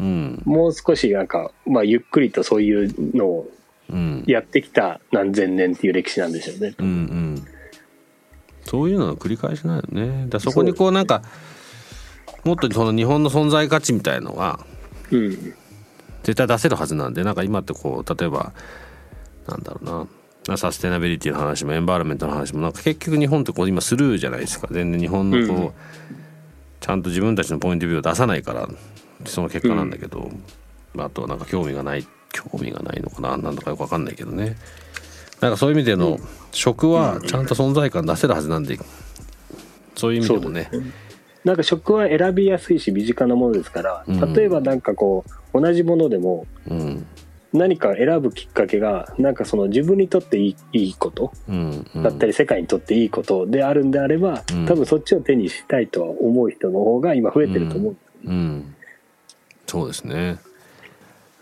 [0.00, 3.48] うん、もう少しなんか、まあ、ゆっくりとそういうのを
[4.26, 6.74] やってきた何千年っていう歴史なんでしょうね。
[6.78, 7.46] うんうん。
[8.64, 10.26] そういうのの繰り返しないよね。
[10.28, 11.22] だそこにこうなんか
[12.44, 14.60] もっとその日本の存在価値みたいのは、
[15.10, 15.30] うん、
[16.22, 18.52] 絶対出せるはずなんでなんか今ってこう例えば
[19.46, 20.06] なんだろうな。
[20.56, 24.66] サステナビリティの話もエンバーラメントの話もなんか結局日本ってこう今スルーじゃないですか。
[24.72, 25.72] 全然日本のこう、うん、
[26.80, 28.68] ちゃんと自分たちのポイントビューを出さないから
[29.24, 30.32] その結果なんだけど、
[30.94, 34.56] うん、あとはなんか興味がない興味がないのかななんだかよく分かんないけどね。
[35.40, 36.20] なんかそういう意味での、
[36.52, 38.78] 食はちゃんと存在感出せるはずなんで
[39.96, 40.70] そういう意味でもね、
[41.44, 46.46] なんか食は選びやすいし身近なものですから、例えばなんかこう同じものでも、
[47.52, 51.32] 何か選ぶきっかけがなんかその自分にとっていいいいこと
[51.96, 58.74] だったり世界にとっていいことであるんであれば、多分そっちを手にしたいとは思う人の方が今増えてると思うんです、うん、うん、
[59.66, 60.38] そうですね。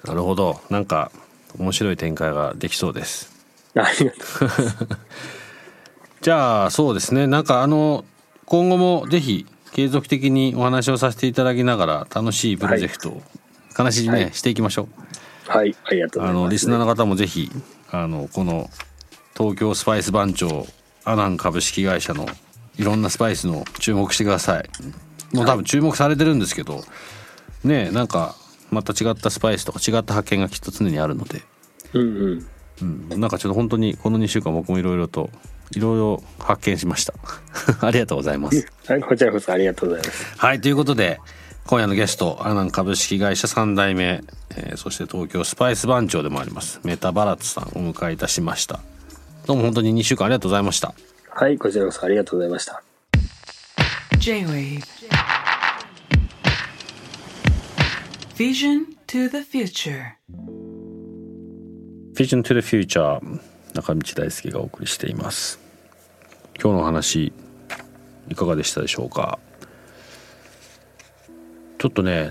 [0.04, 0.60] なるほど。
[0.70, 1.12] なんか
[1.58, 3.30] 面白い展開ができそうです。
[3.74, 4.48] ありがとう
[6.22, 7.26] じゃあそうですね。
[7.26, 8.04] なんかあの
[8.46, 13.22] 今後もぜひ継続的にお話をさせていただきながら楽しいプロジェクトを
[13.74, 15.50] 話ね、はい、していきましょう。
[15.50, 16.40] はい、ありがとうございます。
[16.40, 17.50] あのリスナーの方もぜひ
[17.90, 18.68] あのこの
[19.36, 20.66] 東京スパイス番長
[21.04, 22.26] アナン株式会社の
[22.76, 24.68] いろんなスパイスの注目してください。
[25.32, 26.82] もう多分注目されてるんですけど、は
[27.64, 28.34] い、ねなんか
[28.70, 31.42] また違ったスパイスとか違った発見がきっと常にあるので、
[31.94, 32.46] うんうん、
[32.82, 35.30] うん、なんかちょっと本当にこの2週間僕もいろいろと
[35.72, 37.14] いろいろ発見しました。
[37.86, 38.66] ありがとうございます。
[38.86, 40.38] はいこちらこそありがとうございます。
[40.38, 41.20] はいということで
[41.66, 44.24] 今夜のゲストアナン株式会社3代目、
[44.56, 48.80] えー、そして東京スパイス番長でもありますメタバラッツさんをお迎えいたしました。
[49.46, 50.94] どうも本当に2週間ありがとうございました。
[51.28, 52.82] はいこちらこそありがとうございました。
[54.18, 54.82] J-Wave.
[58.36, 60.69] Vision to the Future
[62.20, 63.18] Vision to the Future
[63.72, 65.58] 中道大輔がお送りしています。
[66.62, 67.32] 今日の話
[68.28, 69.38] いかがでしたでしょうか？
[71.78, 72.30] ちょっとね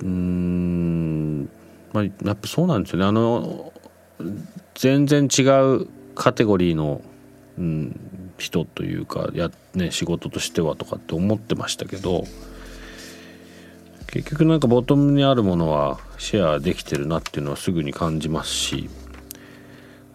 [0.00, 1.48] うん
[1.92, 3.04] まあやっぱそうなんですよね。
[3.04, 3.72] あの
[4.74, 7.00] 全然違うカテゴリーの、
[7.56, 12.24] うん、人というかや、ね、仕事としてはとかって思ってましたけど
[14.06, 18.88] 結局なんかボトムにあるものはシェアできてるなっていうのはすぐに感じますし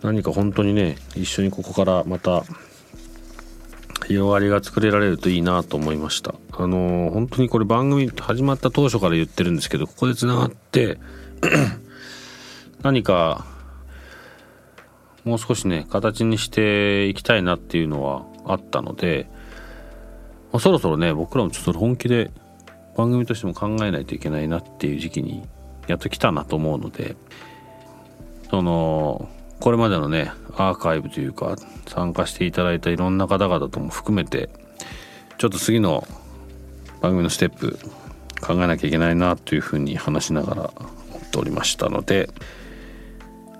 [0.01, 2.43] 何か本当にね一緒にここからまた
[4.07, 6.33] 広がりが作れられるといいなと思いました。
[6.51, 10.97] あの本当にこれ番組始まった当初から言ってるんですけどここでつながって
[12.81, 13.45] 何か
[15.23, 19.29] もう少しね形にしていきたいなっていうのはあったので、
[20.51, 22.31] ま、そろそろね僕らもちょっと本気で
[22.99, 25.47] 番組としても考えないといけないなっていう時期に
[25.87, 27.15] やっと来たなと思うので
[28.49, 29.29] その
[29.61, 31.55] これまでのねアーカイブというか
[31.87, 34.49] 参加していただいたいろんな方々とも含めて
[35.37, 36.05] ちょっと次の
[36.99, 37.79] 番組のステップ
[38.41, 40.61] 考えなきゃいけないなというふうに話しながら
[41.09, 42.29] 思っておりましたので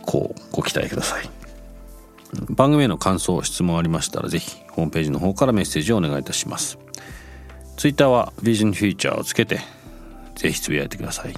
[0.05, 1.29] こうご期待ください。
[2.49, 6.77] 番組への感想質問ありましたら是非ホームページの方からメッセージをお願いいたします。
[7.79, 9.61] ツイッターは Vision Future をつけて
[10.35, 11.33] 是非つぶやいてください。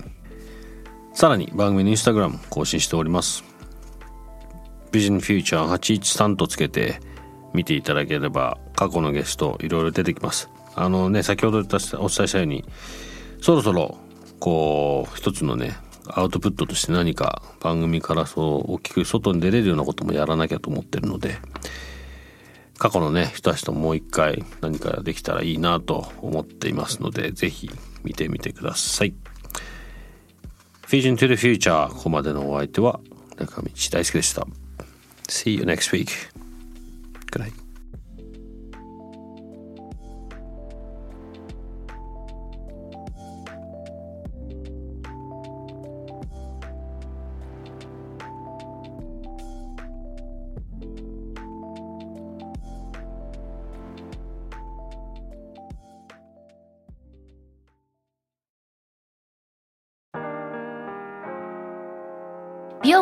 [1.14, 3.44] さらに番組のインスタグラム更新しております。
[4.92, 7.00] ビジョンフューチャー813とつけて
[7.54, 10.50] 見ていただければ過去のゲストいろいろ出てきます。
[10.74, 12.66] あのね先ほどお伝えしたように
[13.40, 14.00] そろそろ
[14.40, 15.76] こう一つのね
[16.08, 21.38] アウトプットとして何か番組からそう大きく外に出れるようなこともやらなきゃと思ってるので
[22.82, 27.70] 過去のね人たちともう一回何かできたらいいなと思っていますので是非
[28.04, 29.14] 見てみてください。
[30.88, 33.00] Vision to the Future ここまでのお相手は
[33.38, 34.48] 中道大輔でした。
[35.30, 36.08] See you next week.
[37.32, 37.61] Good night.